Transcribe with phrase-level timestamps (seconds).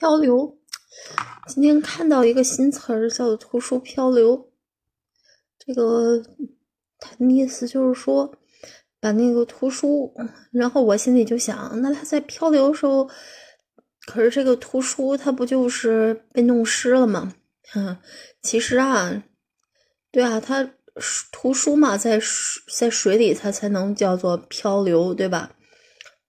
[0.00, 0.58] 漂流，
[1.46, 4.50] 今天看到一个新词儿叫“图书漂流”。
[5.60, 6.24] 这个
[6.98, 8.34] 它的意思就是说，
[8.98, 10.10] 把那个图书，
[10.52, 13.10] 然后我心里就想，那他在漂流的时候，
[14.06, 17.34] 可是这个图书它不就是被弄湿了吗？
[17.74, 17.98] 嗯，
[18.40, 19.22] 其实啊，
[20.10, 20.70] 对啊，它
[21.30, 22.18] 图书嘛，在
[22.74, 25.52] 在水里，它才能叫做漂流，对吧？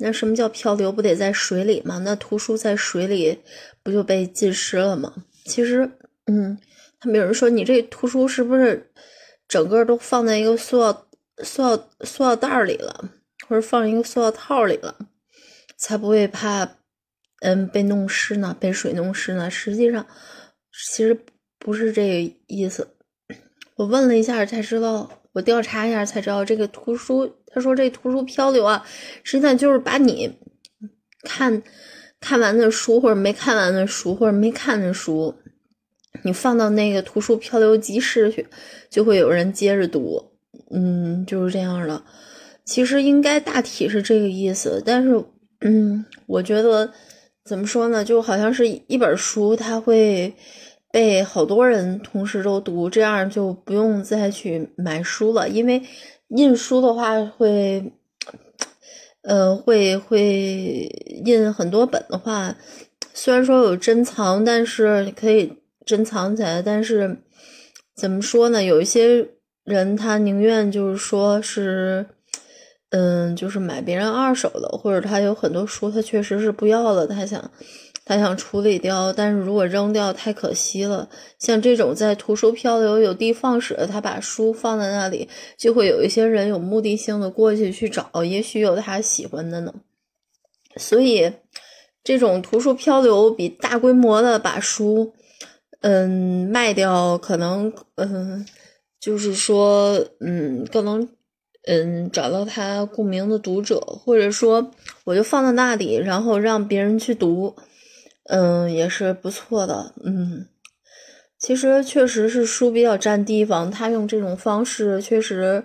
[0.00, 0.92] 那什么叫漂流？
[0.92, 1.98] 不得在水里吗？
[2.04, 3.38] 那图书在水里
[3.82, 5.12] 不就被浸湿了吗？
[5.44, 5.90] 其实，
[6.26, 6.56] 嗯，
[7.00, 8.90] 他们有人说你这图书是不是
[9.48, 11.06] 整个都放在一个塑料、
[11.42, 13.10] 塑料、塑料袋里了，
[13.48, 14.94] 或者放一个塑料套里了，
[15.76, 16.76] 才不会怕
[17.40, 18.56] 嗯被弄湿呢？
[18.58, 19.50] 被水弄湿呢？
[19.50, 20.06] 实际上，
[20.92, 21.18] 其实
[21.58, 22.88] 不是这个意思。
[23.74, 25.10] 我问了一下才知道。
[25.32, 28.84] 我调查一下才知道，这个图书，说这图书漂流啊，
[29.22, 30.30] 实际上就是把你
[31.22, 31.62] 看
[32.20, 35.34] 看完的书，或者没看完的书，或者没看的书，
[36.22, 38.46] 你放到那个图书漂流集市去，
[38.90, 40.32] 就会有人接着读。
[40.70, 42.02] 嗯，就是这样的。
[42.64, 45.24] 其实应该大体是这个意思，但是，
[45.60, 46.92] 嗯，我觉得
[47.44, 50.34] 怎么说呢，就好像是一本书，它会。
[50.90, 55.46] 被好多人同时都读，这样就不用再去买书了。
[55.46, 55.82] 因为
[56.28, 57.92] 印书的话会，
[59.22, 60.22] 呃，会会
[61.24, 62.54] 印很多本的话，
[63.14, 65.52] 虽然说有珍藏，但是可以
[65.86, 66.60] 珍藏起来。
[66.60, 67.18] 但是
[67.94, 68.62] 怎么说呢？
[68.62, 69.26] 有一些
[69.64, 72.06] 人他宁愿就是说是，
[72.90, 77.50] 嗯，就是买别人二手的，或者他有很多书，他确实是不要了，他想。
[78.08, 81.06] 他想处理掉，但是如果扔掉太可惜了。
[81.38, 85.28] 像这种在图书漂流有地放矢，他把书放在那里，
[85.58, 89.74] 就会有一些人有目的性的过去去找，也许有他喜欢的呢。
[90.76, 91.30] 所以，
[92.02, 95.12] 这种图书漂流比大规模的把书，
[95.82, 98.46] 嗯，卖掉，可能，嗯，
[98.98, 101.06] 就是说，嗯，更能，
[101.66, 104.70] 嗯，找到他共鸣的读者，或者说，
[105.04, 107.54] 我就放在那里，然后让别人去读。
[108.28, 109.94] 嗯，也是不错的。
[110.04, 110.46] 嗯，
[111.38, 115.64] 其实确实是书比较占地方，他用这种方式确实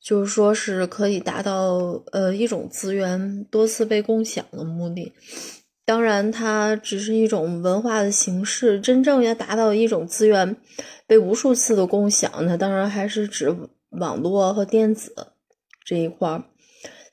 [0.00, 5.12] 就是说是可以达到呃一种资源多次被共享的目的。
[5.84, 10.56] 当然，它只是一种文化的形式，真正要达到一种资源
[11.06, 13.54] 被无数次的共享，那当然还是指
[13.90, 15.12] 网络和电子
[15.84, 16.44] 这一块儿。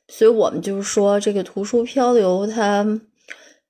[0.07, 3.01] 所以我们就是说，这个图书漂流它。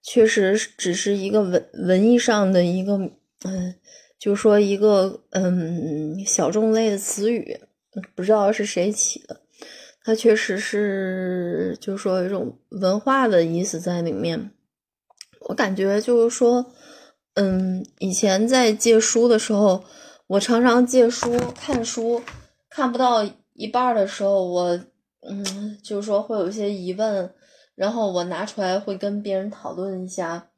[0.09, 2.93] 确实只是一个文文艺上的一个，
[3.43, 3.75] 嗯，
[4.17, 7.59] 就说一个嗯小众类的词语，
[8.15, 9.41] 不知道是谁起的。
[10.05, 14.51] 它确实是，就是说一种文化的意思在里面。
[15.41, 16.65] 我感觉就是说，
[17.33, 19.83] 嗯，以前在借书的时候，
[20.27, 22.23] 我常常借书看书，
[22.69, 24.79] 看不到一半的时候，我
[25.29, 27.29] 嗯，就是说会有一些疑问。
[27.77, 30.49] 然后我拿出来会跟别人讨论一下，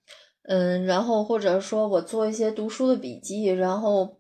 [0.44, 4.18] 嗯，然后或者说我做一些读书的笔记，然后，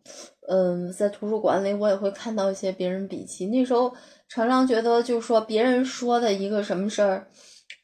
[0.49, 3.47] 嗯，在图书馆里我也会看到一些别人笔记。
[3.47, 3.93] 那时候
[4.27, 7.25] 常常觉得，就是说别人说的一个什么事儿，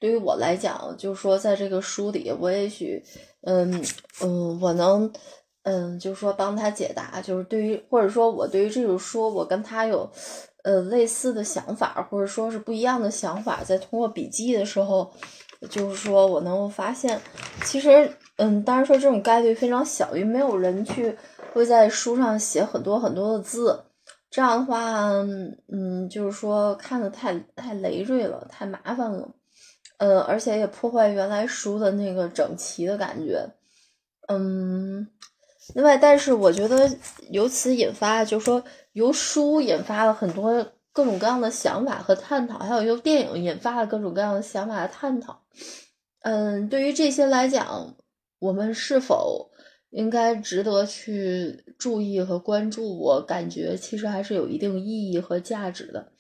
[0.02, 3.02] 对于我来讲，就是说在这个书里，我也许，
[3.44, 3.82] 嗯
[4.22, 5.10] 嗯，我能，
[5.64, 10.12] 嗯，就是说帮他解答，就是对于或者说我对于这本书，我跟他有。
[10.66, 15.14] 呃，类似的想法，或者说是不一样的想法，在通过笔记的时候，
[15.70, 17.22] 就是说我能够发现，
[17.64, 21.16] 其实，嗯，当然说这种概率非常小，因为没有人去
[21.54, 23.80] 会在书上写很多很多的字，
[24.32, 25.04] 这样的话，
[25.72, 29.30] 嗯，就是说看的太太累赘了，太麻烦了，
[30.00, 33.48] 呃，而且也破坏原来书的那个整齐的感觉，
[34.28, 35.08] 嗯。
[35.74, 36.88] 另外，但是我觉得
[37.32, 38.64] 由此引发，就是说
[38.96, 45.44] 由书引发了很多各种各样的想法和探讨，还有由电影引发了各种各样的想法的探讨。
[46.22, 47.98] 嗯，对于这些来讲，
[48.40, 49.52] 我们是否
[49.90, 52.98] 应该值得去注意和关注？
[52.98, 56.14] 我感觉其实还是有一定意义和价值的。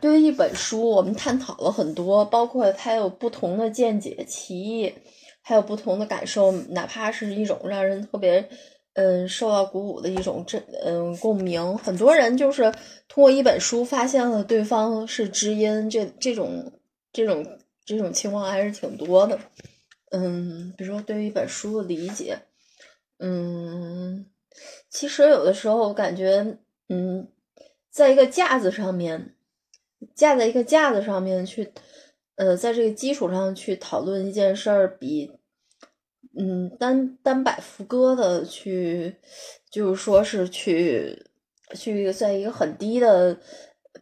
[0.00, 4.94] 对于一本书，我们探讨了很多，包括它有不同的见解、歧义。
[5.44, 8.48] 还有不同的感受，哪怕是一种让人特别，
[8.94, 11.78] 嗯，受到鼓舞的一种这嗯，共鸣。
[11.78, 12.70] 很多人就是
[13.08, 16.72] 通过一本书发现了对方是知音，这这种
[17.12, 19.38] 这种这种情况还是挺多的。
[20.10, 22.38] 嗯，比如说对于一本书的理解，
[23.18, 24.26] 嗯，
[24.90, 26.58] 其实有的时候我感觉，
[26.88, 27.28] 嗯，
[27.90, 29.34] 在一个架子上面，
[30.14, 31.72] 架在一个架子上面去。
[32.34, 35.30] 呃，在这个基础上去讨论一件事儿，比
[36.38, 39.16] 嗯单单摆副歌的去，
[39.70, 41.24] 就是说是去
[41.74, 43.38] 去在一个很低的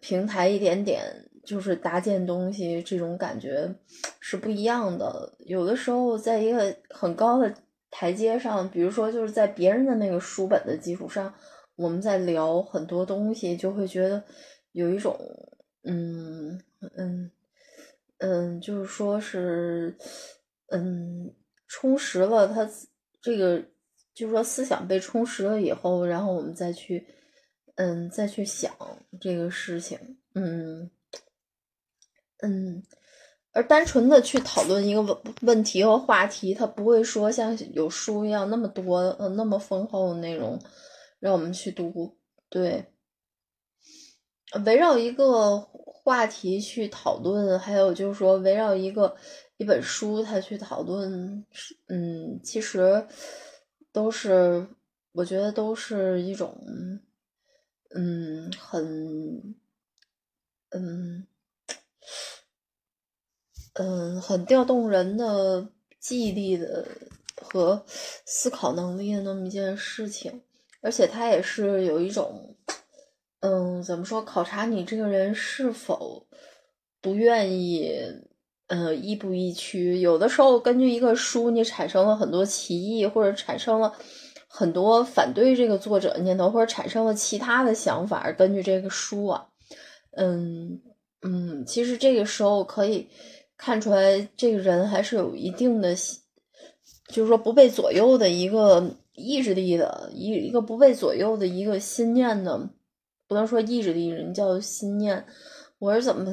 [0.01, 1.03] 平台一点点
[1.45, 3.75] 就是搭建东西，这种感觉
[4.21, 5.35] 是不一样的。
[5.41, 7.53] 有的时候在一个很高的
[7.91, 11.35] 台阶上，比如说就是在别人的那个书本的基础上，
[11.77, 14.23] 我们在聊很多东西，就会觉得
[14.73, 15.19] 有一种
[15.85, 16.61] 嗯
[16.97, 17.31] 嗯。
[18.23, 19.97] 嗯，就是说是，
[20.69, 21.33] 嗯，
[21.71, 22.69] 充实了他
[23.23, 23.63] 这个，
[24.13, 27.07] 就是说思想被充实了以后，然后我们再去，
[27.77, 28.75] 嗯，再去想
[29.21, 30.91] 这个事情，嗯，
[32.43, 32.83] 嗯，
[33.53, 40.61] 而单纯的去讨论一个问问题和话题，它不会说像有书一样那么多，呃，那么丰厚的内容
[41.21, 42.19] 让我们去读，
[42.49, 42.87] 对，
[44.67, 45.69] 围绕一个。
[46.03, 49.15] 话题去讨论，还有就是说围绕一个
[49.61, 51.45] 一本书，他去讨论，
[51.89, 53.07] 嗯，其实
[53.93, 54.67] 都是
[55.13, 56.57] 我觉得都是一种，
[57.95, 59.55] 嗯，很，
[60.71, 61.27] 嗯，
[63.75, 65.69] 嗯，很调动人的
[65.99, 66.89] 记忆力的
[67.37, 67.85] 和
[68.25, 70.41] 思考能力的那么一件事情，
[70.81, 72.57] 而且他也是有一种。
[73.41, 74.23] 嗯，怎么说？
[74.25, 76.27] 考察你这个人是否
[77.03, 77.93] 不愿意，
[78.71, 79.99] 嗯，亦步亦趋。
[79.99, 83.93] 有的时候，根据一个书，你产生了很多歧义，或者产生了
[84.47, 88.31] 很多反对这个作者的念头，或者产生了其他的想法。
[88.31, 89.49] 根据这个书啊，
[90.17, 90.81] 嗯
[91.23, 93.09] 嗯，其实这个时候可以
[93.57, 95.97] 看出来，这个人还是有一定的，
[97.09, 102.71] 就是说不被左右的一个意志力的，一一个不被左右的一个心念的。
[103.27, 105.25] 不能说意志力，人叫心念。
[105.79, 106.25] 我是怎么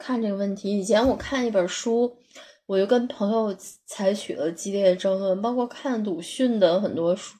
[0.00, 0.78] 看这个问题？
[0.78, 2.16] 以前我看一本书，
[2.64, 3.54] 我就跟朋友
[3.84, 7.36] 采取了激烈的争论，包括看鲁迅的很多书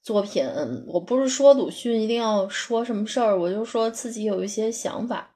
[0.00, 0.46] 作品。
[0.86, 5.34] 我不是说鲁迅一定要说什么事儿，我就说自己有一些想法。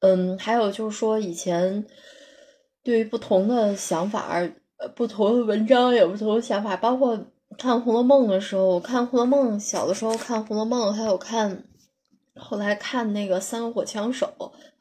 [0.00, 1.86] 嗯，还有就是说以前
[2.82, 4.42] 对于不同的想法，
[4.96, 6.76] 不同的文章有不同的想法。
[6.76, 7.16] 包括
[7.56, 11.64] 看《红楼梦》的时候，我看《红楼梦》，小的时候看《红楼梦》，还有看。
[12.36, 14.34] 后来看那个《三个火枪手》，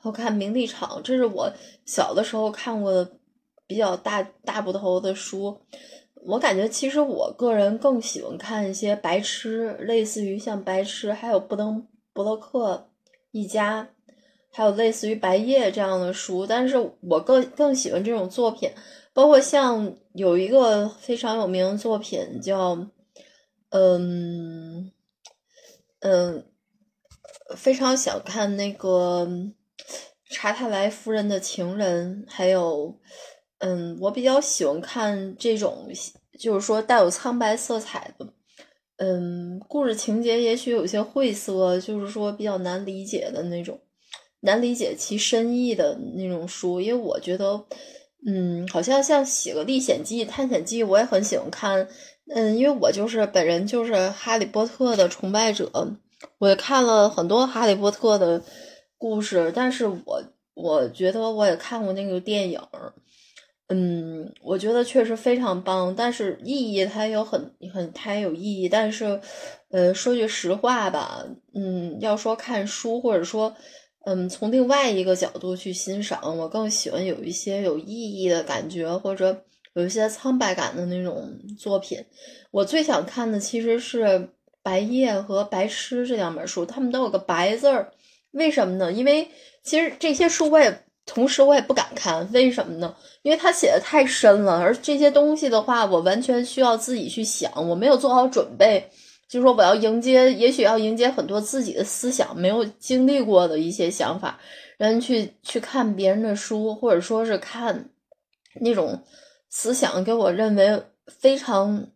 [0.04, 1.52] 我看《名利场》，这是我
[1.86, 3.12] 小的时候看过的
[3.66, 5.62] 比较大大部头的书。
[6.26, 12.90] 我感觉其实我个人更喜欢看一些白痴，类似于像白痴，还有布登布洛克
[13.32, 13.90] 一家，
[14.52, 16.46] 还有类似于白夜这样的书。
[16.46, 18.70] 但是我更更喜欢这种作品，
[19.14, 22.88] 包括像有一个非常有名的作品叫，
[23.70, 24.92] 嗯
[26.00, 26.46] 嗯。
[27.58, 29.28] 非常想看那个
[30.34, 33.00] 查泰莱夫人的情人，还有，
[33.60, 35.88] 嗯，我比较喜欢看这种，
[36.38, 38.34] 就是说带有苍白色彩的，
[38.98, 43.80] 嗯，故事情节也许有些晦涩，就是说比较难理解的那种，
[44.42, 46.82] 难理解其深意的那种书。
[46.82, 47.66] 因为我觉得，
[48.26, 51.88] 嗯，好像像写个历险记、探险记，我也很喜欢看，
[52.34, 55.70] 嗯，因为我就是本人就是哈利波特的崇拜者。
[56.40, 58.42] 我也看了很多《哈利波特》的
[59.04, 60.24] 故事，但是我
[60.54, 62.58] 我觉得我也看过那个电影，
[63.68, 69.20] 嗯，我觉得确实非常棒，但是意义它有很很它也有意义，但是，
[69.72, 73.54] 呃，说句实话吧，嗯，要说看书或者说，
[74.06, 82.06] 嗯，从另外一个角度去欣赏，我更喜欢有一些有意义的感觉，或者有一些苍白感的那种作品。
[82.52, 84.30] 我最想看的其实是。
[84.66, 87.92] 白夜和白痴这两本书，他们都有个白字儿，
[88.34, 88.92] 为什么呢？
[88.92, 89.28] 因为
[89.64, 92.96] 其实这些书我也同时我也不敢看，为什么呢？
[93.24, 98.88] 因为他写的太深了，而这些东西的话，我完全需要自己去想，我没有做好准备，
[99.28, 104.40] 就是说我要迎接，也许要迎接很多自己的思想没有经历过的一些想法，
[104.78, 107.90] 人去去看别人的书，或者说是看
[108.60, 109.04] 那种
[109.50, 111.88] 思想，给我认为非常。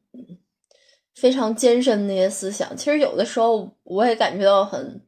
[1.20, 5.01] 非常艰深那些思想，其实有的时候我也感觉到很，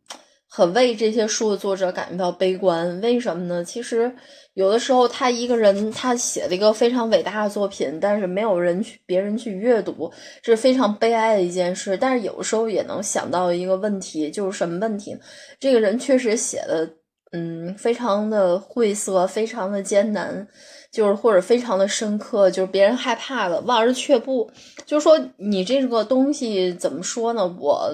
[0.49, 2.99] 很为这些书的作者感觉到悲观。
[3.01, 3.63] 为什么呢？
[3.63, 4.11] 其实
[4.55, 11.95] 有的时候他一个人他写了一个非常伟大的作品，但是没有人去别人去阅读，这是非常悲哀的一件事。
[11.95, 15.15] 但是有时候也能想到一个问题，就是什么问题？
[15.59, 16.89] 这个人确实写的，
[17.31, 20.47] 嗯，非常的晦涩，非常的艰难。
[20.91, 24.49] 就是或者非常的深刻，就是别人害怕的望而却步。
[24.87, 27.45] 就是说你这个东西怎么说呢？
[27.59, 27.91] 我，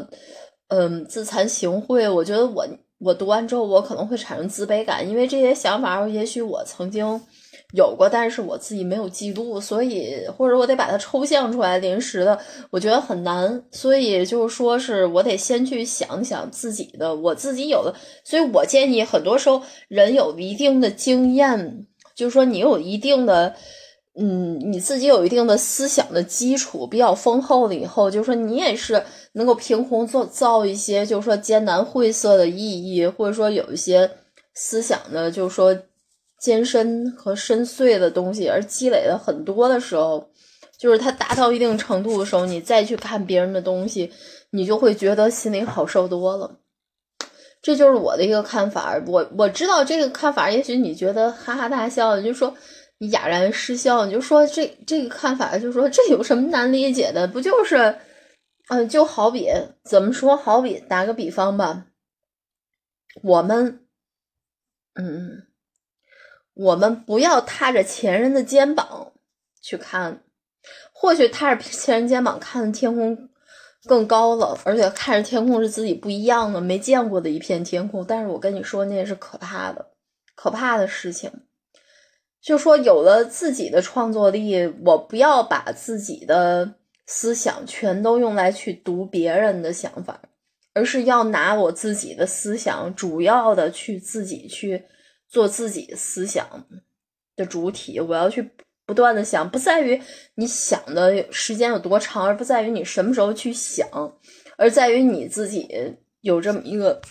[0.68, 2.12] 嗯，自惭形秽。
[2.12, 2.68] 我觉得我
[3.00, 7.22] 我读完之后，我可能会产生自卑感，因为这些想法，也许我曾经
[7.74, 12.40] 有过，但是我自己没有记录，所以或者我得把它抽象出来，临时的，
[12.72, 17.94] 我觉得很难，所以就是说是我得先去想想自己的，我自己有的，
[18.24, 23.54] 所以我建议很多时候人有一定的经验，就是说你有一定的，
[24.18, 29.04] 嗯，你自己有一定的思想的基础比较丰厚了以后，就是说你也是
[29.34, 34.10] 能够凭空做造一些，就是说艰难晦涩的意义，或者说有一些
[34.54, 35.78] 思想的，就是说。
[36.38, 40.30] 艰深和深邃的东西，而积累了很多的时候，
[40.78, 44.12] 就是它达到一定程度的时候，你再去看别人的东西，
[44.52, 46.60] 你就会觉得心里好受多了。
[47.64, 49.02] 这就是我的一个看法。
[49.08, 52.54] 我我知道这个看法，也许你觉得哈哈大笑，就是说
[53.00, 57.28] 哑然失笑，你就说这这个看法，就说这有什么难理解的？
[57.28, 57.98] 不就是，
[58.70, 59.50] 嗯，就好比
[59.84, 60.38] 怎么说？
[60.38, 61.88] 好比打个比方吧，
[63.24, 63.86] 我们，
[64.94, 65.48] 嗯。
[66.58, 69.12] 我们不要踏着前人的肩膀
[69.62, 70.24] 去看，
[70.94, 73.28] 或许踏着前人肩膀看的天空
[73.84, 78.06] 更高了，而且看着天空是自己不一样的、没见过的一片天空。
[78.08, 79.86] 但是我跟你说，那是可怕的、
[80.34, 81.30] 可怕的事情。
[82.46, 86.76] 就说有了自己的创作力，我不要把自己的
[87.08, 90.22] 思想全都用来去读别人的想法，
[90.74, 94.86] 而是要拿我自己的思想，主要的去自己去。
[95.28, 96.48] 做自己思想
[97.36, 98.52] 的主体，我要去
[98.86, 100.00] 不断的想，不在于
[100.36, 103.90] 你想的时间有多长，而不在于你什么时候去想，
[104.56, 105.68] 而在于你自己
[106.22, 107.02] 有这么一个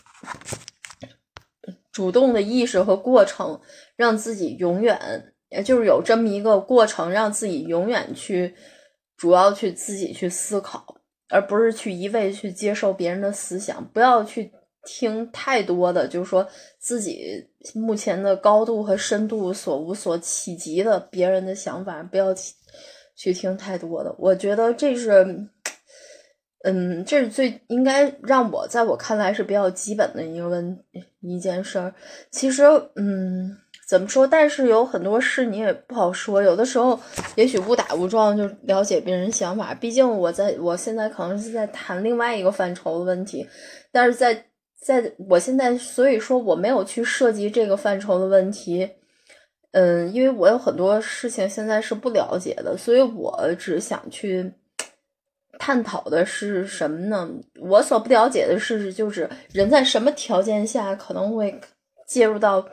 [1.95, 3.59] 主动的意识和过程，
[3.97, 8.55] 让自己永远，也就是有这么一个过程，让自己永远去
[9.17, 10.85] 主要去自己去思考，
[11.31, 14.53] 而不是去一味去接受别人的思想，不要去。
[14.87, 16.47] 听太多的，就是说
[16.79, 17.43] 自己
[17.75, 22.35] 目前的高度和深度所无所企及的别人的想法，不要
[23.17, 24.15] 去听太多的。
[24.19, 25.49] 我觉得这是，
[26.65, 30.79] 嗯，这是最应该让我在我看来是比较基本的一个问
[31.21, 31.95] 一件事儿。
[32.31, 32.63] 其实，
[32.97, 33.57] 嗯，
[33.87, 34.27] 怎么说？
[34.27, 36.43] 但是有很多事你也不好说。
[36.43, 36.99] 有的时候，
[37.37, 39.73] 也许误打误撞就了解别人想法。
[39.75, 43.47] 毕竟我在我现在可能是在谈另外一个范畴的问题，
[43.93, 44.45] 但是在。
[44.85, 48.87] 在我现在，所以说我没有去涉及这个范畴的问题，
[49.73, 54.53] 嗯，因为我有很多事情现在是不了解的，所以我只想去
[55.59, 57.29] 探讨的是什么呢？
[57.61, 61.61] 我所不了解的是，就是人在什么条件下可能会
[62.07, 62.67] 介入到，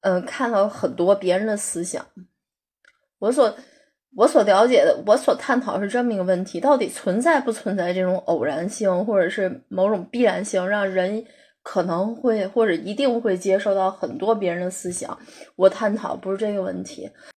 [0.00, 2.06] 嗯，看到很多别人的思想。
[3.18, 3.54] 我所
[4.16, 11.24] 我所了解的，我所探讨是这么一个问题：到底存在不存在这种偶然性，或者是某种必然性，让人。
[11.64, 15.16] 可能会或者一定会接受到很多别人的思想，
[15.54, 17.08] 我探讨不是这个问题。